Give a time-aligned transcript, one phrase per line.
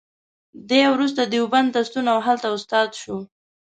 [0.69, 3.15] دی وروسته دیوبند ته ستون او هلته استاد شو.